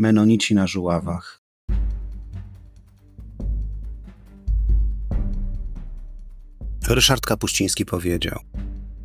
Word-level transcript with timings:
Menonici 0.00 0.54
na 0.54 0.66
Żuławach. 0.66 1.42
Ryszard 6.88 7.26
Kapuściński 7.26 7.84
powiedział: 7.84 8.38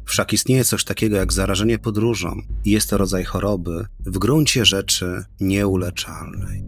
Wszak 0.06 0.34
istnieje 0.34 0.64
coś 0.64 0.84
takiego 0.84 1.16
jak 1.18 1.34
zarażenie 1.34 1.80
podróżą 1.80 2.42
i 2.66 2.72
jest 2.72 2.90
to 2.90 2.98
rodzaj 2.98 3.24
choroby 3.24 3.86
w 4.00 4.18
gruncie 4.18 4.66
rzeczy 4.66 5.24
nieuleczalnej. 5.40 6.64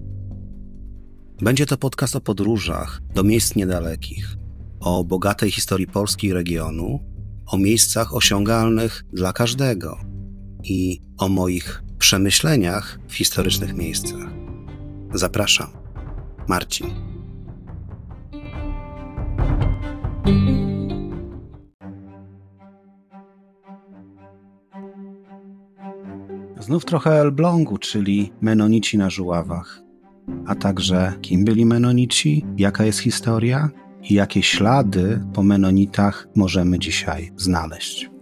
Będzie 1.42 1.66
to 1.66 1.78
podcast 1.78 2.16
o 2.16 2.22
podróżach 2.22 3.02
do 3.14 3.24
miejsc 3.24 3.56
niedalekich, 3.56 4.36
o 4.80 5.04
bogatej 5.04 5.52
historii 5.52 5.88
Polski 5.88 6.28
i 6.28 6.34
regionu, 6.34 7.00
o 7.46 7.58
miejscach 7.58 8.16
osiągalnych 8.16 9.06
dla 9.14 9.34
każdego 9.34 9.98
i 10.64 11.02
o 11.18 11.30
moich 11.30 11.87
przemyśleniach 11.98 13.00
w 13.08 13.14
historycznych 13.14 13.74
miejscach. 13.74 14.30
Zapraszam, 15.14 15.68
Marcin. 16.48 16.88
Znów 26.60 26.86
trochę 26.86 27.12
Elblągu, 27.12 27.78
czyli 27.78 28.32
Menonici 28.42 28.98
na 28.98 29.10
Żuławach, 29.10 29.82
a 30.48 30.56
także 30.56 31.14
kim 31.22 31.46
byli 31.46 31.66
Menonici, 31.66 32.46
jaka 32.58 32.86
jest 32.86 33.00
historia 33.00 33.70
i 34.10 34.14
jakie 34.14 34.44
ślady 34.44 35.22
po 35.34 35.44
Menonitach 35.44 36.28
możemy 36.36 36.80
dzisiaj 36.80 37.32
znaleźć. 37.38 38.17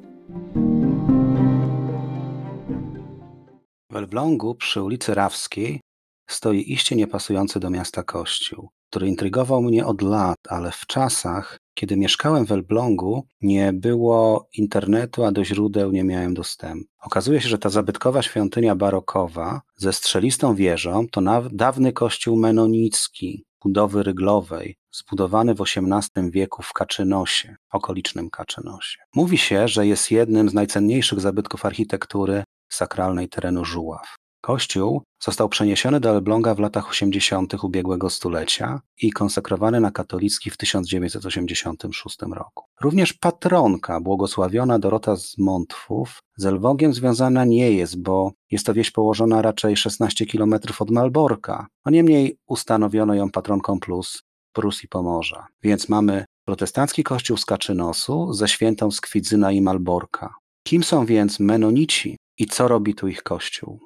W 3.96 3.98
Elblągu 3.98 4.56
przy 4.56 4.84
ulicy 4.84 5.14
Rawskiej 5.14 5.82
stoi 6.30 6.74
iście 6.74 6.96
niepasujący 6.96 7.60
do 7.60 7.70
miasta 7.70 8.04
kościół, 8.04 8.70
który 8.90 9.08
intrygował 9.08 9.62
mnie 9.62 9.86
od 9.86 10.02
lat, 10.02 10.38
ale 10.50 10.72
w 10.72 10.86
czasach, 10.88 11.58
kiedy 11.74 11.98
mieszkałem 11.98 12.46
w 12.46 12.52
Elblągu, 12.52 13.28
nie 13.42 13.74
było 13.74 14.48
internetu, 14.58 15.24
a 15.24 15.32
do 15.32 15.46
źródeł 15.46 15.92
nie 15.92 16.04
miałem 16.04 16.34
dostępu. 16.34 16.86
Okazuje 17.02 17.42
się, 17.42 17.50
że 17.50 17.58
ta 17.58 17.70
zabytkowa 17.70 18.22
świątynia 18.22 18.76
barokowa 18.76 19.62
ze 19.76 19.94
strzelistą 19.94 20.56
wieżą 20.56 21.08
to 21.12 21.22
dawny 21.52 21.94
kościół 21.94 22.38
menonicki 22.38 23.46
budowy 23.64 24.04
ryglowej, 24.04 24.78
zbudowany 24.92 25.54
w 25.56 25.62
XVIII 25.62 26.32
wieku 26.32 26.64
w 26.64 26.74
Kaczynosie, 26.74 27.56
okolicznym 27.72 28.30
Kaczynosie. 28.30 28.98
Mówi 29.16 29.38
się, 29.38 29.68
że 29.68 29.88
jest 29.88 30.12
jednym 30.12 30.50
z 30.50 30.54
najcenniejszych 30.54 31.20
zabytków 31.20 31.66
architektury 31.66 32.44
sakralnej 32.70 33.30
terenu 33.30 33.66
Żuław. 33.66 34.16
Kościół 34.46 35.02
został 35.24 35.50
przeniesiony 35.50 36.00
do 36.00 36.10
Elbląga 36.10 36.56
w 36.56 36.60
latach 36.60 36.90
80. 36.90 37.64
ubiegłego 37.64 38.10
stulecia 38.10 38.82
i 39.02 39.12
konsekrowany 39.12 39.80
na 39.80 39.92
katolicki 39.92 40.50
w 40.50 40.58
1986 40.58 42.18
roku. 42.32 42.64
Również 42.82 43.14
patronka, 43.14 44.00
błogosławiona 44.00 44.80
Dorota 44.80 45.16
z 45.16 45.38
Montwów, 45.38 46.20
z 46.38 46.46
Elblągiem 46.46 46.94
związana 46.94 47.46
nie 47.46 47.72
jest, 47.72 48.02
bo 48.02 48.32
jest 48.52 48.66
to 48.66 48.74
wieś 48.74 48.92
położona 48.92 49.42
raczej 49.42 49.78
16 49.78 50.26
km 50.26 50.56
od 50.80 50.92
Malborka. 50.92 51.68
No 51.86 51.92
niemniej 51.92 52.38
ustanowiono 52.48 53.14
ją 53.14 53.32
patronką 53.32 53.80
plus 53.80 54.24
Prus 54.54 54.84
i 54.84 54.88
Pomorza. 54.88 55.48
Więc 55.64 55.90
mamy 55.90 56.26
protestancki 56.46 57.04
kościół 57.04 57.38
z 57.38 57.46
Kaczynosu 57.46 58.34
ze 58.34 58.48
świętą 58.48 58.92
Skwidzyna 58.92 59.52
i 59.52 59.62
Malborka. 59.62 60.34
Kim 60.64 60.84
są 60.84 61.06
więc 61.06 61.40
Menonici 61.40 62.18
i 62.38 62.46
co 62.46 62.68
robi 62.68 62.96
tu 62.96 63.08
ich 63.08 63.24
kościół? 63.24 63.80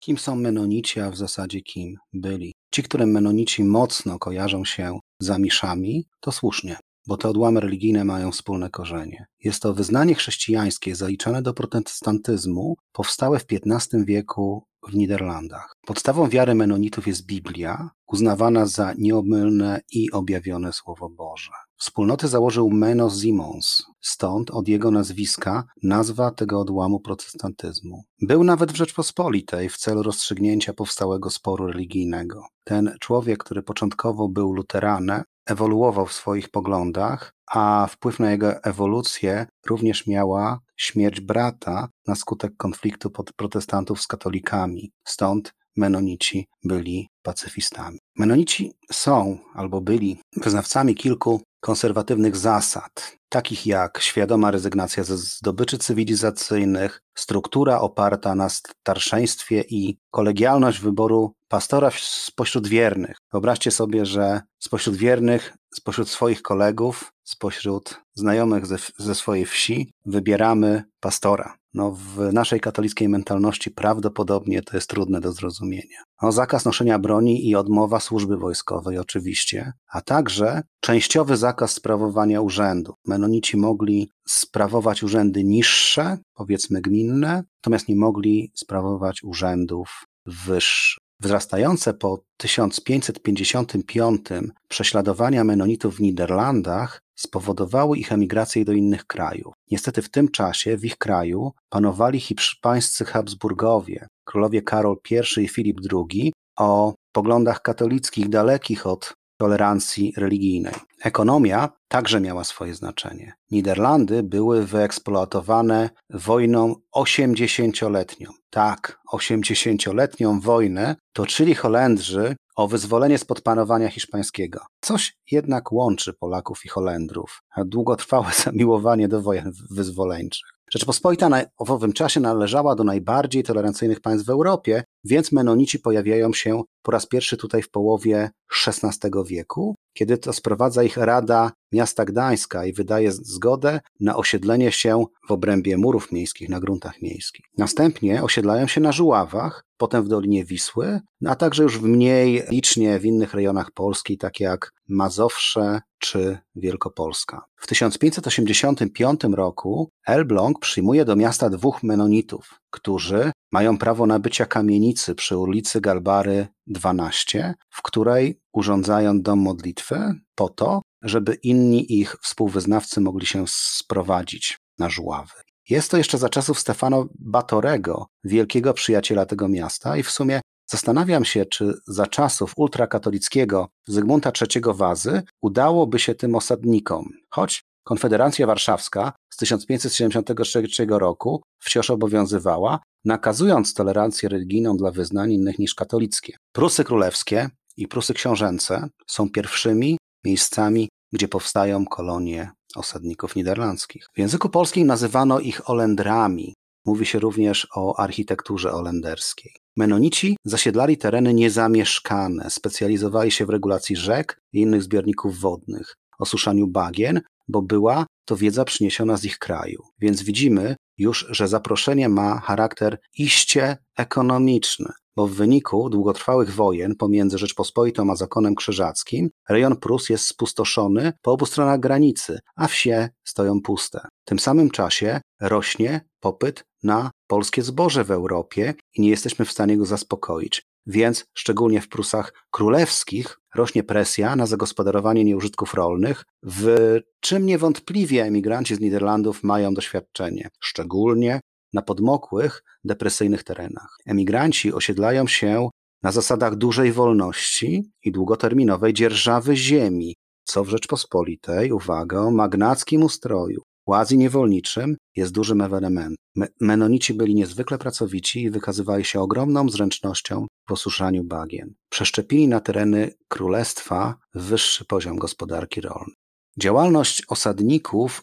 Kim 0.00 0.18
są 0.18 0.36
Menonici, 0.36 1.00
a 1.00 1.10
w 1.10 1.16
zasadzie 1.16 1.60
kim 1.60 1.96
byli? 2.12 2.54
Ci, 2.72 2.82
którym 2.82 3.10
Menonici 3.10 3.64
mocno 3.64 4.18
kojarzą 4.18 4.64
się 4.64 4.98
z 5.20 5.30
Amiszami, 5.30 6.06
to 6.20 6.32
słusznie, 6.32 6.76
bo 7.06 7.16
te 7.16 7.28
odłamy 7.28 7.60
religijne 7.60 8.04
mają 8.04 8.32
wspólne 8.32 8.70
korzenie. 8.70 9.26
Jest 9.44 9.62
to 9.62 9.74
wyznanie 9.74 10.14
chrześcijańskie 10.14 10.96
zaliczane 10.96 11.42
do 11.42 11.54
protestantyzmu, 11.54 12.76
powstałe 12.92 13.38
w 13.38 13.46
XV 13.50 14.04
wieku 14.04 14.64
w 14.88 14.94
Niderlandach. 14.94 15.76
Podstawą 15.86 16.28
wiary 16.28 16.54
Menonitów 16.54 17.06
jest 17.06 17.26
Biblia, 17.26 17.90
uznawana 18.06 18.66
za 18.66 18.94
nieomylne 18.98 19.80
i 19.92 20.10
objawione 20.10 20.72
Słowo 20.72 21.08
Boże. 21.08 21.52
Wspólnoty 21.80 22.28
założył 22.28 22.70
Menos 22.70 23.20
Simons, 23.20 23.82
stąd 24.00 24.50
od 24.50 24.68
jego 24.68 24.90
nazwiska 24.90 25.64
nazwa 25.82 26.30
tego 26.30 26.60
odłamu 26.60 27.00
protestantyzmu. 27.00 28.02
Był 28.22 28.44
nawet 28.44 28.72
w 28.72 28.76
Rzeczpospolitej 28.76 29.68
w 29.68 29.76
celu 29.76 30.02
rozstrzygnięcia 30.02 30.72
powstałego 30.72 31.30
sporu 31.30 31.66
religijnego. 31.66 32.46
Ten 32.64 32.96
człowiek, 33.00 33.44
który 33.44 33.62
początkowo 33.62 34.28
był 34.28 34.52
luteranem, 34.52 35.22
ewoluował 35.46 36.06
w 36.06 36.12
swoich 36.12 36.48
poglądach, 36.48 37.34
a 37.50 37.86
wpływ 37.90 38.18
na 38.20 38.30
jego 38.30 38.62
ewolucję 38.64 39.46
również 39.66 40.06
miała 40.06 40.60
śmierć 40.76 41.20
brata 41.20 41.88
na 42.06 42.14
skutek 42.14 42.56
konfliktu 42.56 43.10
protestantów 43.36 44.00
z 44.00 44.06
katolikami. 44.06 44.92
Stąd 45.04 45.54
Menonici 45.76 46.48
byli 46.64 47.08
pacyfistami. 47.22 47.98
Menonici 48.16 48.72
są 48.92 49.38
albo 49.54 49.80
byli 49.80 50.20
wyznawcami 50.36 50.94
kilku 50.94 51.40
konserwatywnych 51.60 52.36
zasad, 52.36 53.16
takich 53.28 53.66
jak 53.66 54.00
świadoma 54.00 54.50
rezygnacja 54.50 55.04
ze 55.04 55.16
zdobyczy 55.16 55.78
cywilizacyjnych, 55.78 57.02
struktura 57.14 57.80
oparta 57.80 58.34
na 58.34 58.48
starszeństwie 58.48 59.64
i 59.68 59.98
kolegialność 60.10 60.80
wyboru 60.80 61.34
pastora 61.48 61.90
spośród 62.00 62.68
wiernych. 62.68 63.16
Wyobraźcie 63.32 63.70
sobie, 63.70 64.06
że 64.06 64.40
spośród 64.58 64.96
wiernych, 64.96 65.54
spośród 65.74 66.08
swoich 66.08 66.42
kolegów, 66.42 67.12
spośród 67.24 68.00
znajomych 68.14 68.66
ze, 68.66 68.76
ze 68.98 69.14
swojej 69.14 69.46
wsi 69.46 69.92
wybieramy 70.06 70.84
pastora. 71.00 71.59
No, 71.74 71.90
w 71.90 72.32
naszej 72.32 72.60
katolickiej 72.60 73.08
mentalności 73.08 73.70
prawdopodobnie 73.70 74.62
to 74.62 74.76
jest 74.76 74.90
trudne 74.90 75.20
do 75.20 75.32
zrozumienia. 75.32 76.02
No, 76.22 76.32
zakaz 76.32 76.64
noszenia 76.64 76.98
broni 76.98 77.48
i 77.48 77.56
odmowa 77.56 78.00
służby 78.00 78.36
wojskowej 78.36 78.98
oczywiście, 78.98 79.72
a 79.92 80.00
także 80.00 80.62
częściowy 80.80 81.36
zakaz 81.36 81.72
sprawowania 81.72 82.40
urzędu. 82.40 82.94
Menonici 83.06 83.56
mogli 83.56 84.10
sprawować 84.28 85.02
urzędy 85.02 85.44
niższe, 85.44 86.18
powiedzmy 86.34 86.80
gminne, 86.80 87.42
natomiast 87.56 87.88
nie 87.88 87.96
mogli 87.96 88.52
sprawować 88.54 89.22
urzędów 89.22 90.04
wyższych. 90.26 90.99
Wzrastające 91.20 91.94
po 91.94 92.24
1555 92.36 94.20
prześladowania 94.68 95.44
Menonitów 95.44 95.96
w 95.96 96.00
Niderlandach 96.00 97.00
spowodowały 97.14 97.98
ich 97.98 98.12
emigrację 98.12 98.64
do 98.64 98.72
innych 98.72 99.06
krajów. 99.06 99.54
Niestety 99.70 100.02
w 100.02 100.10
tym 100.10 100.28
czasie 100.28 100.76
w 100.76 100.84
ich 100.84 100.96
kraju 100.96 101.52
panowali 101.68 102.20
hiszpańscy 102.20 103.04
Habsburgowie, 103.04 104.06
królowie 104.24 104.62
Karol 104.62 104.96
I 105.10 105.40
i 105.40 105.48
Filip 105.48 105.80
II 105.92 106.32
o 106.58 106.94
poglądach 107.12 107.62
katolickich 107.62 108.28
dalekich 108.28 108.86
od 108.86 109.14
tolerancji 109.40 110.12
religijnej. 110.16 110.74
Ekonomia 111.04 111.68
także 111.88 112.20
miała 112.20 112.44
swoje 112.44 112.74
znaczenie. 112.74 113.32
Niderlandy 113.50 114.22
były 114.22 114.66
wyeksploatowane 114.66 115.90
wojną 116.10 116.74
osiemdziesięcioletnią. 116.92 118.30
Tak, 118.50 119.00
osiemdziesięcioletnią 119.12 120.40
wojnę 120.40 120.96
toczyli 121.12 121.54
Holendrzy 121.54 122.36
o 122.56 122.68
wyzwolenie 122.68 123.18
spod 123.18 123.40
panowania 123.40 123.88
hiszpańskiego. 123.88 124.60
Coś 124.80 125.16
jednak 125.30 125.72
łączy 125.72 126.12
Polaków 126.12 126.64
i 126.64 126.68
Holendrów, 126.68 127.42
a 127.54 127.64
długotrwałe 127.64 128.26
zamiłowanie 128.44 129.08
do 129.08 129.22
wojen 129.22 129.52
wyzwoleńczych. 129.70 130.50
Rzeczpospolita 130.72 131.28
w 131.60 131.70
owym 131.70 131.92
czasie 131.92 132.20
należała 132.20 132.74
do 132.74 132.84
najbardziej 132.84 133.42
tolerancyjnych 133.42 134.00
państw 134.00 134.26
w 134.26 134.30
Europie, 134.30 134.84
więc 135.04 135.32
Menonici 135.32 135.78
pojawiają 135.78 136.32
się 136.32 136.62
po 136.82 136.92
raz 136.92 137.06
pierwszy 137.06 137.36
tutaj 137.36 137.62
w 137.62 137.70
połowie 137.70 138.30
XVI 138.66 139.10
wieku, 139.26 139.74
kiedy 139.92 140.18
to 140.18 140.32
sprowadza 140.32 140.82
ich 140.82 140.96
Rada 140.96 141.52
Miasta 141.72 142.04
Gdańska 142.04 142.66
i 142.66 142.72
wydaje 142.72 143.12
zgodę 143.12 143.80
na 144.00 144.16
osiedlenie 144.16 144.72
się 144.72 145.04
w 145.28 145.30
obrębie 145.30 145.76
murów 145.76 146.12
miejskich 146.12 146.48
na 146.48 146.60
gruntach 146.60 147.02
miejskich. 147.02 147.44
Następnie 147.58 148.22
osiedlają 148.22 148.66
się 148.66 148.80
na 148.80 148.92
Żuławach, 148.92 149.64
potem 149.76 150.04
w 150.04 150.08
Dolinie 150.08 150.44
Wisły, 150.44 151.00
a 151.26 151.34
także 151.36 151.62
już 151.62 151.78
w 151.78 151.82
mniej 151.82 152.42
licznie 152.50 152.98
w 152.98 153.04
innych 153.04 153.34
rejonach 153.34 153.70
Polski, 153.70 154.18
takie 154.18 154.44
jak 154.44 154.72
Mazowsze 154.88 155.80
czy 155.98 156.38
Wielkopolska. 156.56 157.44
W 157.56 157.66
1585 157.66 159.20
roku 159.32 159.90
Elbląg 160.06 160.58
przyjmuje 160.58 161.04
do 161.04 161.16
miasta 161.16 161.50
dwóch 161.50 161.82
menonitów, 161.82 162.60
którzy 162.70 163.32
mają 163.52 163.78
prawo 163.78 164.06
nabycia 164.06 164.46
kamienicy 164.46 165.14
przy 165.14 165.36
ulicy 165.36 165.80
Galbary 165.80 166.46
12, 166.66 167.54
w 167.70 167.82
której 167.82 168.40
urządzają 168.52 169.22
dom 169.22 169.38
modlitwy 169.38 170.14
po 170.34 170.48
to, 170.48 170.82
żeby 171.02 171.34
inni 171.34 171.98
ich 172.00 172.16
współwyznawcy 172.22 173.00
mogli 173.00 173.26
się 173.26 173.44
sprowadzić 173.48 174.58
na 174.78 174.90
żuławy. 174.90 175.34
Jest 175.68 175.90
to 175.90 175.96
jeszcze 175.96 176.18
za 176.18 176.28
czasów 176.28 176.58
Stefano 176.58 177.06
Batorego, 177.18 178.06
wielkiego 178.24 178.74
przyjaciela 178.74 179.26
tego 179.26 179.48
miasta 179.48 179.96
i 179.96 180.02
w 180.02 180.10
sumie 180.10 180.40
Zastanawiam 180.70 181.24
się, 181.24 181.46
czy 181.46 181.72
za 181.86 182.06
czasów 182.06 182.52
ultrakatolickiego 182.56 183.68
Zygmunta 183.88 184.32
III 184.40 184.64
Wazy 184.74 185.22
udałoby 185.42 185.98
się 185.98 186.14
tym 186.14 186.34
osadnikom, 186.34 187.08
choć 187.30 187.62
Konfederacja 187.84 188.46
Warszawska 188.46 189.12
z 189.30 189.36
1573 189.36 190.86
roku 190.88 191.42
wciąż 191.58 191.90
obowiązywała, 191.90 192.80
nakazując 193.04 193.74
tolerancję 193.74 194.28
religijną 194.28 194.76
dla 194.76 194.90
wyznań 194.90 195.32
innych 195.32 195.58
niż 195.58 195.74
katolickie. 195.74 196.36
Prusy 196.52 196.84
królewskie 196.84 197.50
i 197.76 197.88
Prusy 197.88 198.14
książęce 198.14 198.88
są 199.06 199.30
pierwszymi 199.30 199.98
miejscami, 200.24 200.88
gdzie 201.12 201.28
powstają 201.28 201.86
kolonie 201.86 202.50
osadników 202.76 203.36
niderlandzkich. 203.36 204.06
W 204.14 204.18
języku 204.18 204.48
polskim 204.48 204.86
nazywano 204.86 205.40
ich 205.40 205.70
Olendrami. 205.70 206.54
Mówi 206.86 207.06
się 207.06 207.18
również 207.18 207.68
o 207.76 208.00
architekturze 208.00 208.72
olenderskiej. 208.72 209.52
Menonici 209.76 210.36
zasiedlali 210.44 210.98
tereny 210.98 211.34
niezamieszkane, 211.34 212.50
specjalizowali 212.50 213.30
się 213.30 213.46
w 213.46 213.50
regulacji 213.50 213.96
rzek 213.96 214.40
i 214.52 214.60
innych 214.60 214.82
zbiorników 214.82 215.40
wodnych, 215.40 215.94
osuszaniu 216.18 216.66
bagien, 216.66 217.20
bo 217.48 217.62
była 217.62 218.06
to 218.24 218.36
wiedza 218.36 218.64
przyniesiona 218.64 219.16
z 219.16 219.24
ich 219.24 219.38
kraju. 219.38 219.82
Więc 219.98 220.22
widzimy 220.22 220.76
już, 221.00 221.26
że 221.30 221.48
zaproszenie 221.48 222.08
ma 222.08 222.40
charakter 222.40 222.98
iście 223.18 223.76
ekonomiczny, 223.96 224.92
bo 225.16 225.26
w 225.26 225.34
wyniku 225.34 225.90
długotrwałych 225.90 226.54
wojen 226.54 226.96
pomiędzy 226.96 227.38
Rzeczpospolitą 227.38 228.10
a 228.10 228.16
zakonem 228.16 228.54
krzyżackim 228.54 229.30
rejon 229.48 229.76
Prus 229.76 230.08
jest 230.08 230.26
spustoszony 230.26 231.12
po 231.22 231.32
obu 231.32 231.46
stronach 231.46 231.80
granicy, 231.80 232.38
a 232.56 232.66
wsie 232.66 233.08
stoją 233.24 233.60
puste. 233.60 234.00
W 234.26 234.28
tym 234.28 234.38
samym 234.38 234.70
czasie 234.70 235.20
rośnie 235.40 236.00
popyt 236.20 236.64
na 236.82 237.10
polskie 237.26 237.62
zboże 237.62 238.04
w 238.04 238.10
Europie 238.10 238.74
i 238.94 239.02
nie 239.02 239.08
jesteśmy 239.08 239.44
w 239.44 239.52
stanie 239.52 239.76
go 239.76 239.86
zaspokoić. 239.86 240.69
Więc 240.86 241.24
szczególnie 241.34 241.80
w 241.80 241.88
Prusach 241.88 242.32
królewskich 242.50 243.40
rośnie 243.54 243.82
presja 243.82 244.36
na 244.36 244.46
zagospodarowanie 244.46 245.24
nieużytków 245.24 245.74
rolnych, 245.74 246.24
w 246.42 246.96
czym 247.20 247.46
niewątpliwie 247.46 248.24
emigranci 248.24 248.74
z 248.74 248.80
Niderlandów 248.80 249.42
mają 249.42 249.74
doświadczenie, 249.74 250.48
szczególnie 250.60 251.40
na 251.72 251.82
podmokłych, 251.82 252.62
depresyjnych 252.84 253.42
terenach. 253.42 253.96
Emigranci 254.06 254.72
osiedlają 254.72 255.26
się 255.26 255.68
na 256.02 256.12
zasadach 256.12 256.56
dużej 256.56 256.92
wolności 256.92 257.92
i 258.04 258.12
długoterminowej 258.12 258.92
dzierżawy 258.92 259.56
ziemi, 259.56 260.16
co 260.44 260.64
w 260.64 260.68
Rzeczpospolitej, 260.68 261.72
uwaga, 261.72 262.20
o 262.20 262.30
magnackim 262.30 263.02
ustroju, 263.02 263.62
władzy 263.86 264.16
niewolniczym 264.16 264.96
jest 265.16 265.32
dużym 265.32 265.60
ewenementem. 265.60 266.16
Menonici 266.60 267.14
byli 267.14 267.34
niezwykle 267.34 267.78
pracowici 267.78 268.42
i 268.42 268.50
wykazywali 268.50 269.04
się 269.04 269.20
ogromną 269.20 269.68
zręcznością 269.68 270.46
w 270.68 270.72
osuszaniu 270.72 271.24
bagien. 271.24 271.74
Przeszczepili 271.88 272.48
na 272.48 272.60
tereny 272.60 273.10
królestwa 273.28 274.14
wyższy 274.34 274.84
poziom 274.84 275.16
gospodarki 275.16 275.80
rolnej. 275.80 276.14
Działalność 276.58 277.22
osadników 277.28 278.22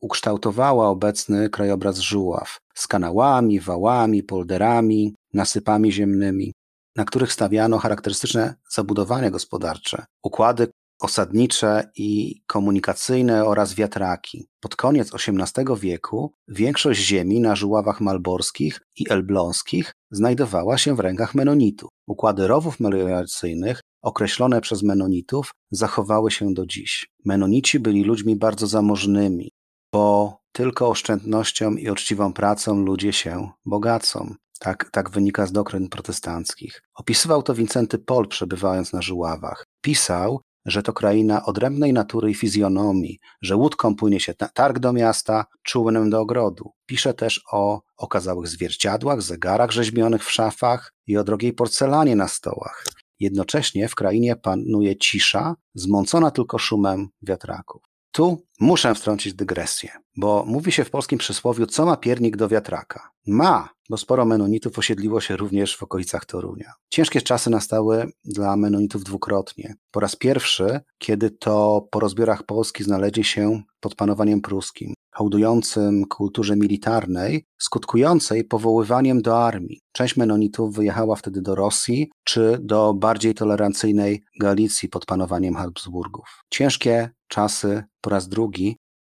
ukształtowała 0.00 0.88
obecny 0.88 1.50
krajobraz 1.50 1.98
Żuław 1.98 2.58
z 2.74 2.86
kanałami, 2.86 3.60
wałami, 3.60 4.22
polderami, 4.22 5.14
nasypami 5.34 5.92
ziemnymi, 5.92 6.52
na 6.96 7.04
których 7.04 7.32
stawiano 7.32 7.78
charakterystyczne 7.78 8.54
zabudowania 8.70 9.30
gospodarcze, 9.30 10.04
układy 10.22 10.68
osadnicze 11.00 11.90
i 11.96 12.40
komunikacyjne 12.46 13.44
oraz 13.44 13.74
wiatraki. 13.74 14.48
Pod 14.60 14.76
koniec 14.76 15.14
XVIII 15.14 15.66
wieku 15.80 16.32
większość 16.48 17.00
ziemi 17.00 17.40
na 17.40 17.56
żuławach 17.56 18.00
malborskich 18.00 18.80
i 18.96 19.10
elbląskich 19.10 19.92
znajdowała 20.10 20.78
się 20.78 20.96
w 20.96 21.00
rękach 21.00 21.34
menonitów. 21.34 21.90
Układy 22.06 22.46
rowów 22.46 22.80
melioracyjnych 22.80 23.80
określone 24.02 24.60
przez 24.60 24.82
menonitów 24.82 25.50
zachowały 25.70 26.30
się 26.30 26.54
do 26.54 26.66
dziś. 26.66 27.06
Menonici 27.24 27.80
byli 27.80 28.04
ludźmi 28.04 28.36
bardzo 28.36 28.66
zamożnymi, 28.66 29.50
bo 29.92 30.36
tylko 30.52 30.88
oszczędnością 30.88 31.70
i 31.70 31.90
uczciwą 31.90 32.32
pracą 32.32 32.76
ludzie 32.76 33.12
się 33.12 33.50
bogacą. 33.64 34.34
Tak, 34.58 34.90
tak 34.92 35.10
wynika 35.10 35.46
z 35.46 35.52
doktryn 35.52 35.88
protestanckich. 35.88 36.82
Opisywał 36.94 37.42
to 37.42 37.54
Wincenty 37.54 37.98
Pol, 37.98 38.28
przebywając 38.28 38.92
na 38.92 39.02
Żuławach. 39.02 39.64
Pisał, 39.80 40.40
że 40.66 40.82
to 40.82 40.92
kraina 40.92 41.44
odrębnej 41.44 41.92
natury 41.92 42.30
i 42.30 42.34
fizjonomii, 42.34 43.18
że 43.42 43.56
łódką 43.56 43.96
płynie 43.96 44.20
się 44.20 44.34
targ 44.34 44.78
do 44.78 44.92
miasta, 44.92 45.46
czółnem 45.62 46.10
do 46.10 46.20
ogrodu. 46.20 46.70
Pisze 46.86 47.14
też 47.14 47.44
o 47.52 47.80
okazałych 47.96 48.48
zwierciadłach, 48.48 49.22
zegarach 49.22 49.70
rzeźbionych 49.70 50.24
w 50.24 50.30
szafach 50.30 50.92
i 51.06 51.16
o 51.16 51.24
drogiej 51.24 51.52
porcelanie 51.52 52.16
na 52.16 52.28
stołach. 52.28 52.84
Jednocześnie 53.20 53.88
w 53.88 53.94
krainie 53.94 54.36
panuje 54.36 54.96
cisza, 54.96 55.54
zmącona 55.74 56.30
tylko 56.30 56.58
szumem 56.58 57.08
wiatraków. 57.22 57.82
Tu 58.12 58.45
muszę 58.60 58.94
wtrącić 58.94 59.34
dygresję, 59.34 59.90
bo 60.16 60.44
mówi 60.46 60.72
się 60.72 60.84
w 60.84 60.90
polskim 60.90 61.18
przysłowiu, 61.18 61.66
co 61.66 61.86
ma 61.86 61.96
piernik 61.96 62.36
do 62.36 62.48
wiatraka. 62.48 63.10
Ma, 63.26 63.68
bo 63.90 63.96
sporo 63.96 64.24
menonitów 64.24 64.78
osiedliło 64.78 65.20
się 65.20 65.36
również 65.36 65.76
w 65.76 65.82
okolicach 65.82 66.24
Torunia. 66.24 66.72
Ciężkie 66.88 67.22
czasy 67.22 67.50
nastały 67.50 68.12
dla 68.24 68.56
menonitów 68.56 69.04
dwukrotnie. 69.04 69.74
Po 69.90 70.00
raz 70.00 70.16
pierwszy, 70.16 70.80
kiedy 70.98 71.30
to 71.30 71.88
po 71.90 72.00
rozbiorach 72.00 72.42
Polski 72.42 72.84
znaleźli 72.84 73.24
się 73.24 73.62
pod 73.80 73.94
panowaniem 73.94 74.40
pruskim, 74.40 74.94
hołdującym 75.14 76.04
kulturze 76.04 76.56
militarnej, 76.56 77.44
skutkującej 77.58 78.44
powoływaniem 78.44 79.22
do 79.22 79.44
armii. 79.46 79.80
Część 79.92 80.16
menonitów 80.16 80.74
wyjechała 80.74 81.16
wtedy 81.16 81.42
do 81.42 81.54
Rosji 81.54 82.10
czy 82.24 82.58
do 82.62 82.94
bardziej 82.94 83.34
tolerancyjnej 83.34 84.24
Galicji 84.40 84.88
pod 84.88 85.06
panowaniem 85.06 85.54
Habsburgów. 85.54 86.42
Ciężkie 86.50 87.10
czasy 87.28 87.84
po 88.00 88.10
raz 88.10 88.28
drugi 88.28 88.45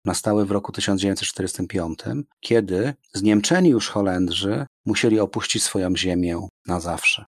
nastały 0.05 0.45
w 0.45 0.51
roku 0.51 0.71
1945, 0.71 1.99
kiedy 2.39 2.93
zniemczeni 3.13 3.69
już 3.69 3.89
Holendrzy 3.89 4.65
musieli 4.85 5.19
opuścić 5.19 5.63
swoją 5.63 5.95
ziemię 5.95 6.47
na 6.67 6.79
zawsze. 6.79 7.25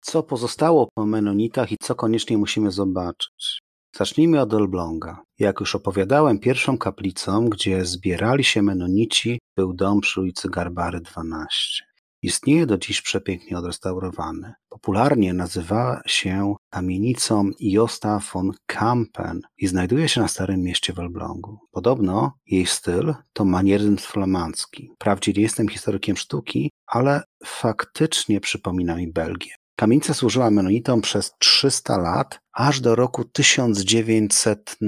Co 0.00 0.22
pozostało 0.22 0.88
po 0.94 1.06
Menonitach 1.06 1.72
i 1.72 1.76
co 1.80 1.94
koniecznie 1.94 2.38
musimy 2.38 2.70
zobaczyć? 2.70 3.60
Zacznijmy 3.96 4.40
od 4.40 4.54
Elbląga. 4.54 5.22
Jak 5.38 5.60
już 5.60 5.74
opowiadałem, 5.74 6.38
pierwszą 6.38 6.78
kaplicą, 6.78 7.48
gdzie 7.48 7.84
zbierali 7.84 8.44
się 8.44 8.62
Menonici, 8.62 9.38
był 9.56 9.74
dom 9.74 10.00
przy 10.00 10.20
ulicy 10.20 10.48
Garbary 10.50 11.00
12. 11.00 11.85
Istnieje 12.26 12.66
do 12.66 12.78
dziś 12.78 13.02
przepięknie 13.02 13.58
odrestaurowany. 13.58 14.52
Popularnie 14.68 15.34
nazywa 15.34 16.00
się 16.06 16.54
kamienicą 16.70 17.50
Josta 17.60 18.20
von 18.32 18.50
Kampen 18.66 19.40
i 19.58 19.66
znajduje 19.66 20.08
się 20.08 20.20
na 20.20 20.28
Starym 20.28 20.62
Mieście 20.62 20.92
w 20.92 20.98
Elblągu. 20.98 21.58
Podobno 21.70 22.32
jej 22.46 22.66
styl 22.66 23.14
to 23.32 23.44
manierzyzm 23.44 23.96
flamandzki. 23.96 24.90
Wprawdzie 24.94 25.32
nie 25.32 25.42
jestem 25.42 25.68
historykiem 25.68 26.16
sztuki, 26.16 26.70
ale 26.86 27.22
faktycznie 27.44 28.40
przypomina 28.40 28.96
mi 28.96 29.12
Belgię. 29.12 29.50
Kamienica 29.76 30.14
służyła 30.14 30.50
menonitom 30.50 31.00
przez 31.00 31.32
300 31.38 31.98
lat, 31.98 32.38
aż 32.52 32.80
do 32.80 32.94
roku 32.94 33.24
1900, 33.24 34.78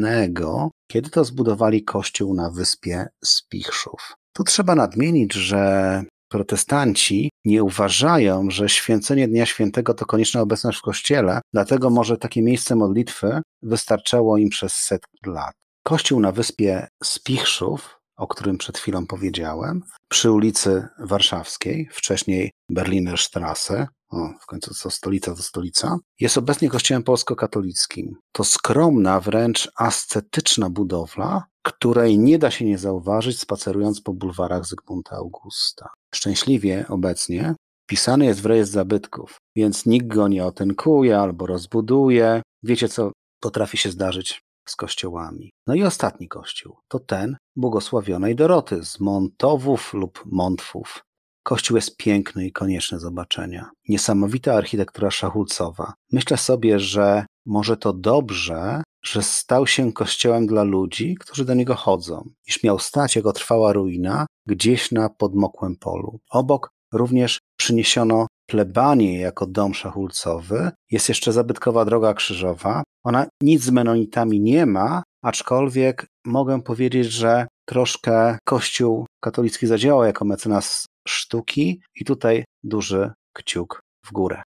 kiedy 0.87 1.11
to 1.11 1.25
zbudowali 1.25 1.85
kościół 1.85 2.35
na 2.35 2.51
wyspie 2.51 3.07
Spichrzów. 3.25 4.17
Tu 4.33 4.45
trzeba 4.45 4.75
nadmienić, 4.75 5.35
że 5.35 6.03
protestanci 6.29 7.31
nie 7.45 7.63
uważają, 7.63 8.51
że 8.51 8.69
święcenie 8.69 9.29
Dnia 9.29 9.47
Świętego 9.47 9.95
to 9.95 10.07
konieczna 10.07 10.41
obecność 10.41 10.79
w 10.79 10.83
kościele, 10.83 11.41
dlatego 11.53 11.91
może 11.91 12.17
takie 12.17 12.43
miejsce 12.43 12.77
modlitwy 12.77 13.41
wystarczało 13.63 14.39
im 14.39 14.49
przez 14.49 14.73
setki 14.73 15.19
lat. 15.27 15.55
Kościół 15.83 16.21
na 16.21 16.33
wyspie 16.33 16.89
Spichrzów, 17.05 17.99
o 18.17 18.27
którym 18.27 18.59
przed 18.59 18.79
chwilą 18.79 19.07
powiedziałem, 19.07 19.83
przy 20.09 20.31
ulicy 20.31 20.89
Warszawskiej, 20.99 21.89
wcześniej 21.93 22.51
Berlinerstrasse, 22.71 23.87
o, 24.11 24.29
w 24.43 24.47
końcu 24.47 24.75
co 24.75 24.91
stolica 24.91 25.35
to 25.35 25.43
stolica, 25.43 25.99
jest 26.21 26.39
obecnie 26.39 26.69
kościołem 26.69 27.03
polsko-katolickim. 27.03 28.17
To 28.33 28.45
skromna, 28.45 29.21
wręcz 29.21 29.71
ascetyczna 29.77 30.71
budowla, 30.71 31.45
której 31.63 32.19
nie 32.19 32.39
da 32.39 32.51
się 32.51 32.65
nie 32.65 32.79
zauważyć 32.79 33.41
spacerując 33.41 34.01
po 34.01 34.13
bulwarach 34.13 34.67
Zygmunta 34.67 35.17
Augusta. 35.17 35.89
Szczęśliwie 36.15 36.85
obecnie 36.89 37.55
pisany 37.89 38.25
jest 38.25 38.41
w 38.41 38.47
rejestr 38.47 38.75
zabytków, 38.75 39.39
więc 39.57 39.87
nikt 39.87 40.07
go 40.07 40.29
nie 40.29 40.45
otynkuje 40.45 41.19
albo 41.19 41.47
rozbuduje. 41.47 42.43
Wiecie, 42.63 42.89
co 42.89 43.13
potrafi 43.41 43.77
się 43.77 43.91
zdarzyć 43.91 44.43
z 44.69 44.77
kościołami. 44.77 45.51
No 45.67 45.75
i 45.75 45.83
ostatni 45.83 46.29
kościół 46.29 46.77
to 46.89 46.99
ten 46.99 47.37
błogosławionej 47.57 48.37
Doroty 48.37 48.85
z 48.85 49.01
Montowów 49.01 49.95
lub 49.95 50.23
Montwów. 50.27 51.03
Kościół 51.49 51.77
jest 51.77 51.97
piękny 51.97 52.47
i 52.47 52.53
konieczny 52.53 52.99
zobaczenia. 52.99 53.71
Niesamowita 53.89 54.55
architektura 54.55 55.11
szachulcowa. 55.11 55.93
Myślę 56.13 56.37
sobie, 56.37 56.81
że 56.81 57.27
może 57.47 57.77
to 57.77 57.93
dobrze, 57.93 58.83
że 59.05 59.23
stał 59.23 59.67
się 59.67 59.93
kościołem 59.93 60.47
dla 60.47 60.63
ludzi, 60.63 61.17
którzy 61.21 61.45
do 61.45 61.55
niego 61.55 61.75
chodzą, 61.75 62.29
iż 62.47 62.63
miał 62.63 62.79
stać 62.79 63.17
jako 63.17 63.33
trwała 63.33 63.73
ruina 63.73 64.27
gdzieś 64.47 64.93
na 64.93 65.09
podmokłym 65.09 65.77
polu. 65.77 66.21
Obok 66.31 66.71
również 66.93 67.39
przyniesiono 67.59 68.27
plebanię 68.47 69.19
jako 69.19 69.47
dom 69.47 69.75
szachulcowy. 69.75 70.71
Jest 70.91 71.09
jeszcze 71.09 71.33
zabytkowa 71.33 71.85
droga 71.85 72.15
krzyżowa. 72.15 72.83
Ona 73.05 73.27
nic 73.43 73.63
z 73.63 73.71
menonitami 73.71 74.41
nie 74.41 74.67
ma, 74.67 75.03
aczkolwiek 75.23 76.07
mogę 76.25 76.63
powiedzieć, 76.63 77.07
że 77.07 77.47
troszkę 77.69 78.39
Kościół 78.45 79.07
katolicki 79.21 79.67
zadziałał 79.67 80.05
jako 80.05 80.25
mecenas 80.25 80.87
sztuki 81.09 81.83
i 81.95 82.05
tutaj 82.05 82.45
duży 82.63 83.13
kciuk 83.33 83.81
w 84.07 84.13
górę. 84.13 84.43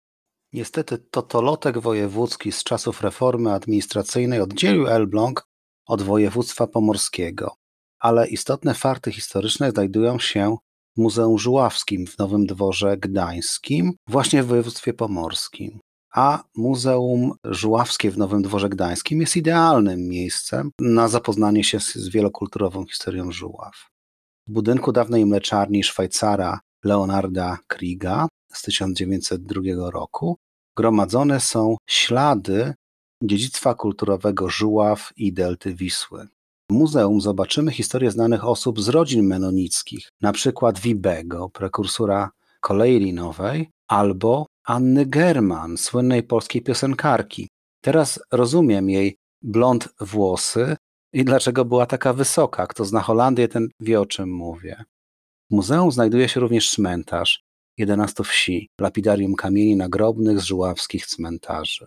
Niestety 0.53 0.99
totolotek 0.99 1.79
wojewódzki 1.79 2.53
z 2.53 2.65
czasów 2.65 3.01
reformy 3.03 3.53
administracyjnej 3.53 4.41
oddzielił 4.41 4.87
Elbląg 4.87 5.45
od 5.87 6.03
województwa 6.03 6.67
pomorskiego, 6.67 7.55
ale 8.01 8.29
istotne 8.29 8.75
fakty 8.75 9.13
historyczne 9.13 9.71
znajdują 9.71 10.19
się 10.19 10.57
w 10.97 11.01
Muzeum 11.01 11.39
Żuławskim 11.39 12.07
w 12.07 12.19
Nowym 12.19 12.47
Dworze 12.47 12.97
Gdańskim, 12.97 13.93
właśnie 14.09 14.43
w 14.43 14.47
województwie 14.47 14.95
pomorskim. 14.95 15.81
A 16.15 16.45
Muzeum 16.57 17.33
Żuławskie 17.45 18.11
w 18.11 18.19
Nowym 18.19 18.43
Dworze 18.43 18.69
Gdańskim 18.69 19.21
jest 19.21 19.37
idealnym 19.37 20.09
miejscem 20.09 20.71
na 20.81 21.09
zapoznanie 21.09 21.65
się 21.65 21.81
z 21.81 22.09
wielokulturową 22.09 22.87
historią 22.87 23.33
Żuław. 23.33 23.92
Budynku 24.53 24.93
dawnej 24.93 25.27
mleczarni 25.27 25.85
Szwajcara 25.85 26.61
Leonarda 26.85 27.59
Kriga 27.67 28.29
z 28.53 28.63
1902 28.63 29.91
roku 29.91 30.37
gromadzone 30.77 31.41
są 31.41 31.77
ślady 31.87 32.75
dziedzictwa 33.23 33.75
kulturowego 33.75 34.49
Żuław 34.49 35.13
i 35.17 35.33
delty 35.33 35.75
Wisły. 35.75 36.29
W 36.71 36.73
muzeum 36.73 37.21
zobaczymy 37.21 37.73
historię 37.73 38.11
znanych 38.11 38.45
osób 38.45 38.81
z 38.81 38.89
rodzin 38.89 39.27
menonickich, 39.27 40.09
przykład 40.33 40.79
Wibego, 40.81 41.49
prekursora 41.49 42.31
kolei 42.61 42.99
linowej, 42.99 43.71
albo 43.89 44.47
Anny 44.65 45.07
German, 45.07 45.79
słynnej 45.79 46.23
polskiej 46.23 46.63
piosenkarki. 46.63 47.49
Teraz 47.81 48.21
rozumiem 48.33 48.91
jej 48.91 49.17
blond 49.43 49.89
włosy 50.01 50.77
i 51.13 51.25
dlaczego 51.25 51.65
była 51.65 51.87
taka 51.87 52.13
wysoka. 52.13 52.67
Kto 52.67 52.85
zna 52.85 53.01
Holandię, 53.01 53.49
ten 53.49 53.69
wie 53.81 54.01
o 54.01 54.07
czym 54.07 54.33
mówię. 54.33 54.85
W 55.51 55.55
muzeum 55.55 55.93
znajduje 55.93 56.29
się 56.29 56.41
również 56.41 56.71
cmentarz 56.71 57.43
11 57.79 58.25
wsi, 58.25 58.69
lapidarium 58.81 59.35
kamieni 59.35 59.77
nagrobnych 59.77 60.41
z 60.41 60.45
żuławskich 60.45 61.07
cmentarzy. 61.07 61.87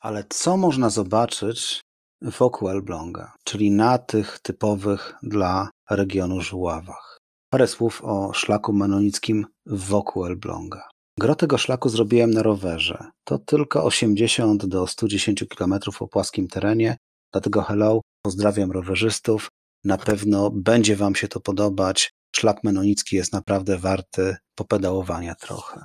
Ale 0.00 0.24
co 0.28 0.56
można 0.56 0.90
zobaczyć 0.90 1.80
wokół 2.22 2.68
Elbląga, 2.68 3.32
czyli 3.44 3.70
na 3.70 3.98
tych 3.98 4.38
typowych 4.38 5.14
dla 5.22 5.70
regionu 5.90 6.40
Żuławach? 6.40 7.18
Parę 7.50 7.66
słów 7.66 8.04
o 8.04 8.32
szlaku 8.32 8.72
menonickim 8.72 9.46
wokół 9.66 10.26
Elbląga. 10.26 10.88
Gro 11.18 11.34
tego 11.34 11.58
szlaku 11.58 11.88
zrobiłem 11.88 12.30
na 12.30 12.42
rowerze. 12.42 13.10
To 13.24 13.38
tylko 13.38 13.84
80 13.84 14.66
do 14.66 14.86
110 14.86 15.44
km 15.58 15.74
po 15.98 16.08
płaskim 16.08 16.48
terenie, 16.48 16.96
dlatego 17.32 17.62
hello, 17.62 18.00
pozdrawiam 18.24 18.72
rowerzystów. 18.72 19.48
Na 19.84 19.98
pewno 19.98 20.50
będzie 20.50 20.96
Wam 20.96 21.14
się 21.14 21.28
to 21.28 21.40
podobać. 21.40 22.12
Szlak 22.36 22.64
Menonicki 22.64 23.16
jest 23.16 23.32
naprawdę 23.32 23.78
warty 23.78 24.36
popedałowania 24.54 25.34
trochę. 25.34 25.84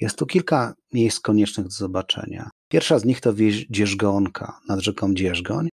Jest 0.00 0.18
tu 0.18 0.26
kilka 0.26 0.74
miejsc 0.92 1.20
koniecznych 1.20 1.66
do 1.66 1.72
zobaczenia. 1.72 2.50
Pierwsza 2.68 2.98
z 2.98 3.04
nich 3.04 3.20
to 3.20 3.32
Dzierzgonka 3.70 4.60
nad 4.68 4.80
rzeką 4.80 5.14
Dzierzgoń, 5.14 5.68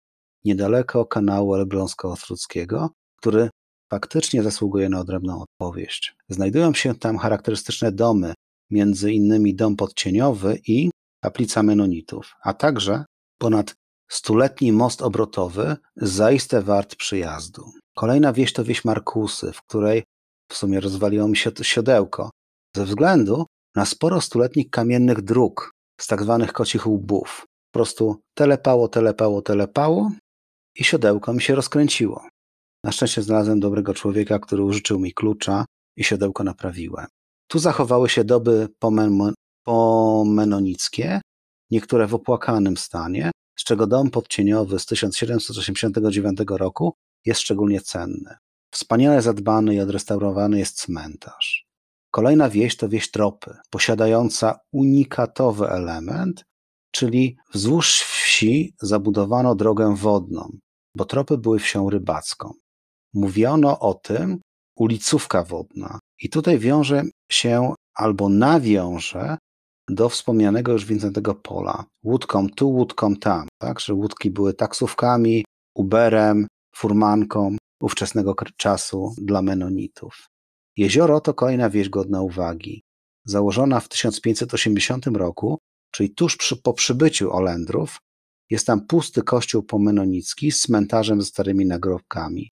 niedaleko 0.44 1.06
kanału 1.06 1.54
Elbląsko-Ostruckiego, 1.54 2.88
który 3.16 3.50
faktycznie 3.90 4.42
zasługuje 4.42 4.88
na 4.88 5.00
odrębną 5.00 5.44
opowieść. 5.60 6.14
Znajdują 6.28 6.74
się 6.74 6.94
tam 6.94 7.18
charakterystyczne 7.18 7.92
domy, 7.92 8.34
między 8.70 9.12
innymi 9.12 9.54
dom 9.54 9.76
podcieniowy 9.76 10.58
i 10.66 10.90
kaplica 11.22 11.62
Menonitów, 11.62 12.34
a 12.42 12.54
także 12.54 13.04
ponad 13.38 13.74
stuletni 14.12 14.72
most 14.72 15.02
obrotowy, 15.02 15.76
zaiste 15.96 16.62
wart 16.62 16.96
przyjazdu. 16.96 17.72
Kolejna 17.96 18.32
wieś 18.32 18.52
to 18.52 18.64
wieś 18.64 18.84
Markusy, 18.84 19.52
w 19.52 19.62
której 19.62 20.04
w 20.50 20.56
sumie 20.56 20.80
rozwaliło 20.80 21.28
mi 21.28 21.36
się 21.36 21.50
siodełko, 21.62 22.30
ze 22.76 22.84
względu 22.84 23.46
na 23.76 23.84
sporo 23.84 24.20
stuletnich 24.20 24.70
kamiennych 24.70 25.22
dróg 25.22 25.70
z 26.00 26.06
tak 26.06 26.22
zwanych 26.22 26.52
kocich 26.52 26.86
łbów. 26.86 27.44
Po 27.72 27.78
prostu 27.78 28.16
telepało, 28.34 28.88
telepało, 28.88 29.42
telepało 29.42 30.10
i 30.76 30.84
siodełko 30.84 31.32
mi 31.32 31.42
się 31.42 31.54
rozkręciło. 31.54 32.26
Na 32.84 32.92
szczęście 32.92 33.22
znalazłem 33.22 33.60
dobrego 33.60 33.94
człowieka, 33.94 34.38
który 34.38 34.62
użyczył 34.62 34.98
mi 34.98 35.12
klucza 35.12 35.64
i 35.96 36.04
siodełko 36.04 36.44
naprawiłem. 36.44 37.06
Tu 37.48 37.58
zachowały 37.58 38.08
się 38.08 38.24
doby 38.24 38.68
pomenonickie, 39.64 41.20
niektóre 41.70 42.06
w 42.06 42.14
opłakanym 42.14 42.76
stanie, 42.76 43.30
z 43.62 43.64
czego 43.64 43.86
dom 43.86 44.10
podcieniowy 44.10 44.78
z 44.78 44.86
1789 44.86 46.38
roku 46.48 46.94
jest 47.24 47.40
szczególnie 47.40 47.80
cenny. 47.80 48.34
Wspaniale 48.70 49.22
zadbany 49.22 49.74
i 49.74 49.80
odrestaurowany 49.80 50.58
jest 50.58 50.80
cmentarz. 50.80 51.66
Kolejna 52.10 52.48
wieś 52.50 52.76
to 52.76 52.88
wieś 52.88 53.10
Tropy, 53.10 53.56
posiadająca 53.70 54.58
unikatowy 54.72 55.68
element, 55.68 56.44
czyli 56.90 57.36
wzdłuż 57.54 58.00
wsi 58.00 58.74
zabudowano 58.80 59.54
drogę 59.54 59.96
wodną, 59.96 60.58
bo 60.96 61.04
tropy 61.04 61.38
były 61.38 61.58
wsią 61.58 61.90
rybacką. 61.90 62.52
Mówiono 63.14 63.78
o 63.78 63.94
tym 63.94 64.40
ulicówka 64.76 65.44
wodna. 65.44 65.98
I 66.18 66.28
tutaj 66.28 66.58
wiąże 66.58 67.02
się 67.30 67.74
albo 67.94 68.28
nawiąże 68.28 69.36
do 69.94 70.08
wspomnianego 70.08 70.72
już 70.72 70.84
Wincentego 70.84 71.34
Pola. 71.34 71.84
Łódką 72.04 72.48
tu, 72.48 72.70
łódką 72.70 73.16
tam, 73.16 73.48
tak? 73.58 73.80
Że 73.80 73.94
łódki 73.94 74.30
były 74.30 74.54
taksówkami, 74.54 75.44
Uberem, 75.74 76.46
furmanką 76.74 77.56
ówczesnego 77.80 78.34
czasu 78.56 79.14
dla 79.18 79.42
menonitów. 79.42 80.26
Jezioro 80.76 81.20
to 81.20 81.34
kolejna 81.34 81.70
wieś 81.70 81.88
godna 81.88 82.22
uwagi. 82.22 82.82
Założona 83.24 83.80
w 83.80 83.88
1580 83.88 85.06
roku, 85.06 85.58
czyli 85.90 86.14
tuż 86.14 86.36
przy, 86.36 86.56
po 86.56 86.72
przybyciu 86.72 87.32
Olendrów, 87.32 87.98
jest 88.50 88.66
tam 88.66 88.86
pusty 88.86 89.22
kościół 89.22 89.62
pomenonicki 89.62 90.52
z 90.52 90.60
cmentarzem 90.60 91.22
ze 91.22 91.26
starymi 91.26 91.66
nagrobkami 91.66 92.50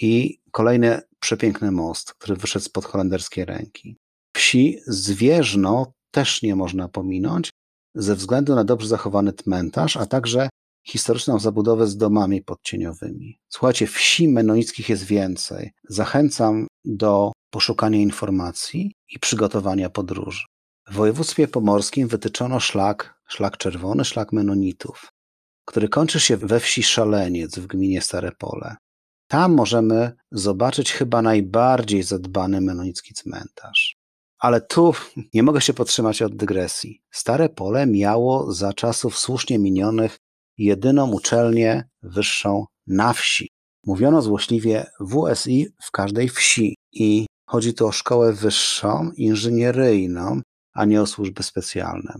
i 0.00 0.40
kolejny 0.50 1.00
przepiękny 1.20 1.70
most, 1.70 2.14
który 2.14 2.36
wyszedł 2.36 2.64
spod 2.64 2.84
holenderskiej 2.84 3.44
ręki. 3.44 3.96
Wsi 4.36 4.78
Zwierzno 4.86 5.92
też 6.12 6.42
nie 6.42 6.56
można 6.56 6.88
pominąć 6.88 7.50
ze 7.94 8.16
względu 8.16 8.54
na 8.54 8.64
dobrze 8.64 8.88
zachowany 8.88 9.32
cmentarz, 9.32 9.96
a 9.96 10.06
także 10.06 10.48
historyczną 10.86 11.38
zabudowę 11.38 11.86
z 11.86 11.96
domami 11.96 12.42
podcieniowymi. 12.42 13.38
Słuchajcie, 13.48 13.86
wsi 13.86 14.28
menonickich 14.28 14.88
jest 14.88 15.04
więcej. 15.04 15.70
Zachęcam 15.88 16.66
do 16.84 17.32
poszukania 17.50 17.98
informacji 17.98 18.92
i 19.08 19.18
przygotowania 19.18 19.90
podróży. 19.90 20.44
W 20.88 20.94
województwie 20.94 21.48
pomorskim 21.48 22.08
wytyczono 22.08 22.60
szlak, 22.60 23.14
szlak 23.28 23.56
czerwony, 23.56 24.04
szlak 24.04 24.32
menonitów, 24.32 25.08
który 25.64 25.88
kończy 25.88 26.20
się 26.20 26.36
we 26.36 26.60
wsi 26.60 26.82
Szaleniec 26.82 27.58
w 27.58 27.66
gminie 27.66 28.02
Stare 28.02 28.32
Pole. 28.32 28.76
Tam 29.28 29.54
możemy 29.54 30.12
zobaczyć 30.32 30.92
chyba 30.92 31.22
najbardziej 31.22 32.02
zadbany 32.02 32.60
menonicki 32.60 33.14
cmentarz. 33.14 34.01
Ale 34.42 34.60
tu 34.60 34.92
nie 35.34 35.42
mogę 35.42 35.60
się 35.60 35.72
podtrzymać 35.72 36.22
od 36.22 36.36
dygresji. 36.36 37.02
Stare 37.10 37.48
Pole 37.48 37.86
miało 37.86 38.52
za 38.52 38.72
czasów 38.72 39.18
słusznie 39.18 39.58
minionych 39.58 40.18
jedyną 40.58 41.12
uczelnię 41.12 41.88
wyższą 42.02 42.64
na 42.86 43.12
wsi. 43.12 43.48
Mówiono 43.86 44.22
złośliwie 44.22 44.86
WSI 45.00 45.66
w 45.82 45.90
każdej 45.90 46.28
wsi 46.28 46.76
i 46.92 47.26
chodzi 47.48 47.74
tu 47.74 47.86
o 47.86 47.92
szkołę 47.92 48.32
wyższą, 48.32 49.10
inżynieryjną, 49.16 50.40
a 50.74 50.84
nie 50.84 51.02
o 51.02 51.06
służby 51.06 51.42
specjalne. 51.42 52.14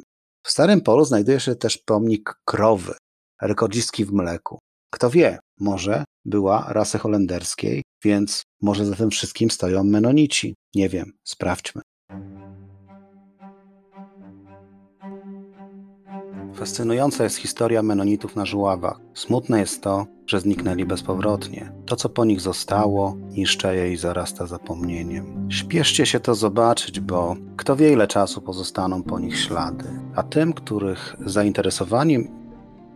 W 0.46 0.50
Starym 0.50 0.80
Polu 0.80 1.04
znajduje 1.04 1.40
się 1.40 1.54
też 1.54 1.78
pomnik 1.78 2.34
krowy, 2.44 2.94
rekordzistki 3.42 4.04
w 4.04 4.12
mleku. 4.12 4.58
Kto 4.90 5.10
wie, 5.10 5.38
może 5.60 6.04
była 6.24 6.66
rasy 6.68 6.98
holenderskiej, 6.98 7.82
więc 8.04 8.42
może 8.62 8.86
za 8.86 8.96
tym 8.96 9.10
wszystkim 9.10 9.50
stoją 9.50 9.84
menonici. 9.84 10.54
Nie 10.74 10.88
wiem, 10.88 11.12
sprawdźmy. 11.24 11.82
Fascynująca 16.62 17.25
jest 17.25 17.37
historia 17.37 17.83
menonitów 17.83 18.37
na 18.37 18.47
żuławach. 18.47 19.00
Smutne 19.14 19.61
jest 19.61 19.83
to, 19.83 20.07
że 20.26 20.40
zniknęli 20.40 20.85
bezpowrotnie. 20.85 21.73
To, 21.87 21.97
co 21.97 22.09
po 22.09 22.25
nich 22.25 22.40
zostało, 22.40 23.16
niszczeje 23.31 23.92
i 23.92 23.97
zarasta 23.97 24.47
zapomnieniem. 24.47 25.47
Śpieszcie 25.50 26.07
się 26.07 26.21
to 26.21 26.35
zobaczyć, 26.35 27.00
bo 27.00 27.37
kto 27.57 27.76
wie, 27.76 27.92
ile 27.92 28.07
czasu 28.07 28.40
pozostaną 28.40 29.02
po 29.02 29.19
nich 29.19 29.38
ślady. 29.38 29.85
A 30.16 30.23
tym, 30.23 30.52
których 30.52 31.16
zainteresowaniem 31.26 32.41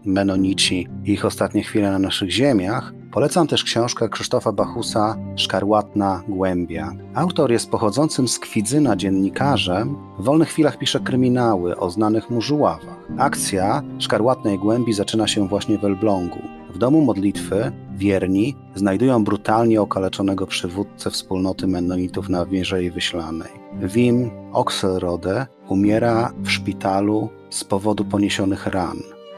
Menonici 0.07 0.89
i 1.05 1.13
ich 1.13 1.25
ostatnie 1.25 1.63
chwile 1.63 1.91
na 1.91 1.99
naszych 1.99 2.31
ziemiach, 2.31 2.93
polecam 3.13 3.47
też 3.47 3.65
książkę 3.65 4.09
Krzysztofa 4.09 4.53
Bachusa 4.53 5.17
Szkarłatna 5.37 6.23
Głębia. 6.29 6.93
Autor 7.15 7.53
jest 7.53 7.71
pochodzącym 7.71 8.29
z 8.29 8.39
Kwidzyna 8.39 8.97
dziennikarzem, 8.97 9.97
w 10.19 10.25
wolnych 10.25 10.49
chwilach 10.49 10.79
pisze 10.79 11.01
kryminały 11.01 11.77
o 11.77 11.91
znanych 11.91 12.31
mu 12.31 12.41
żuławach. 12.41 12.97
Akcja 13.19 13.83
Szkarłatnej 13.99 14.59
Głębi 14.59 14.93
zaczyna 14.93 15.27
się 15.27 15.49
właśnie 15.49 15.79
w 15.79 15.85
Elblągu. 15.85 16.39
W 16.75 16.79
domu 16.79 17.01
modlitwy 17.01 17.73
wierni 17.95 18.57
znajdują 18.75 19.25
brutalnie 19.25 19.81
okaleczonego 19.81 20.47
przywódcę 20.47 21.11
wspólnoty 21.11 21.67
Mennonitów 21.67 22.29
na 22.29 22.45
Mierzei 22.45 22.91
Wyślanej. 22.91 23.51
Wim 23.83 24.31
Oxelrode 24.53 25.47
umiera 25.69 26.33
w 26.43 26.51
szpitalu 26.51 27.29
z 27.51 27.65
powodu 27.65 28.05
poniesionych 28.05 28.67
ran, 28.67 28.97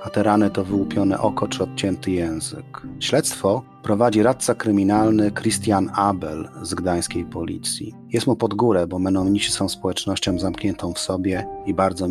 a 0.09 0.11
te 0.11 0.23
rany 0.23 0.50
to 0.50 0.65
wyłupione 0.65 1.21
oko 1.21 1.49
czy 1.49 1.62
odcięty 1.62 2.11
język. 2.11 2.83
Śledztwo 3.00 3.62
prowadzi 3.83 4.23
radca 4.23 4.55
kryminalny 4.55 5.31
Christian 5.31 5.91
Abel 5.95 6.49
z 6.62 6.75
gdańskiej 6.75 7.25
policji. 7.25 7.95
Jest 8.11 8.27
mu 8.27 8.37
pod 8.37 8.55
górę, 8.55 8.87
bo 8.87 8.99
Menonici 8.99 9.50
są 9.50 9.69
społecznością 9.69 10.38
zamkniętą 10.38 10.93
w 10.93 10.99
sobie 10.99 11.47
i 11.67 11.75
bardzo 11.75 12.07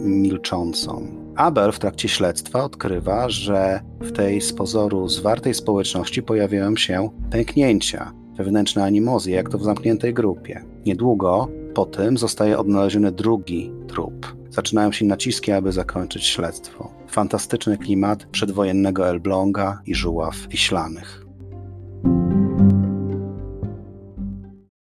milczącą. 0.00 1.06
Abel 1.36 1.72
w 1.72 1.78
trakcie 1.78 2.08
śledztwa 2.08 2.64
odkrywa, 2.64 3.28
że 3.28 3.80
w 4.00 4.12
tej 4.12 4.40
z 4.40 4.52
pozoru 4.52 5.08
zwartej 5.08 5.54
społeczności 5.54 6.22
pojawiają 6.22 6.76
się 6.76 7.10
pęknięcia, 7.30 8.12
wewnętrzne 8.36 8.84
animozy, 8.84 9.30
jak 9.30 9.48
to 9.48 9.58
w 9.58 9.64
zamkniętej 9.64 10.14
grupie. 10.14 10.64
Niedługo 10.86 11.48
po 11.74 11.86
tym 11.86 12.18
zostaje 12.18 12.58
odnaleziony 12.58 13.12
drugi 13.12 13.72
trup. 13.88 14.36
Zaczynają 14.50 14.92
się 14.92 15.04
naciski, 15.04 15.52
aby 15.52 15.72
zakończyć 15.72 16.24
śledztwo. 16.24 16.94
Fantastyczny 17.08 17.78
klimat 17.78 18.26
przedwojennego 18.26 19.08
Elbląga 19.08 19.82
i 19.86 19.94
żuław 19.94 20.36
wiślanych. 20.48 21.24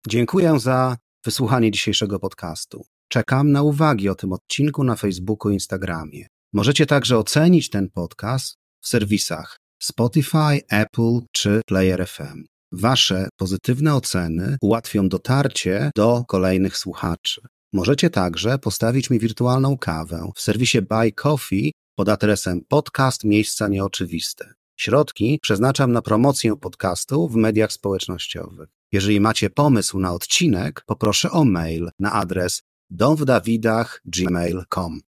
Dziękuję 0.08 0.60
za 0.60 0.98
wysłuchanie 1.26 1.72
dzisiejszego 1.72 2.20
podcastu. 2.20 2.86
Czekam 3.08 3.52
na 3.52 3.64
uwagi 3.64 4.10
o 4.10 4.16
tym 4.16 4.34
odcinku 4.34 4.84
na 4.84 4.96
Facebooku 4.96 5.52
i 5.52 5.54
Instagramie. 5.54 6.28
Możecie 6.54 6.86
także 6.86 7.18
ocenić 7.18 7.70
ten 7.70 7.90
podcast 7.90 8.56
w 8.82 8.88
serwisach 8.88 9.58
Spotify, 9.82 10.60
Apple 10.70 11.20
czy 11.32 11.62
Player 11.66 12.08
FM. 12.08 12.57
Wasze 12.72 13.30
pozytywne 13.38 13.96
oceny 13.96 14.58
ułatwią 14.62 15.10
dotarcie 15.10 15.92
do 15.96 16.24
kolejnych 16.28 16.78
słuchaczy. 16.78 17.42
Możecie 17.74 18.10
także 18.10 18.60
postawić 18.60 19.10
mi 19.10 19.20
wirtualną 19.20 19.78
kawę 19.78 20.32
w 20.36 20.42
serwisie 20.42 20.82
Buy 20.82 21.12
Coffee 21.12 21.74
pod 21.96 22.10
adresem 22.10 22.62
podcast 22.68 23.24
Miejsca 23.24 23.68
Nieoczywiste. 23.68 24.54
Środki 24.80 25.40
przeznaczam 25.42 25.92
na 25.92 26.02
promocję 26.02 26.56
podcastu 26.56 27.28
w 27.28 27.36
mediach 27.36 27.74
społecznościowych. 27.74 28.70
Jeżeli 28.92 29.20
macie 29.20 29.50
pomysł 29.50 30.00
na 30.00 30.14
odcinek, 30.14 30.84
poproszę 30.86 31.32
o 31.32 31.46
mail 31.46 31.90
na 32.00 32.12
adres 32.12 32.64
domwdawidach.gmail.com. 32.90 35.07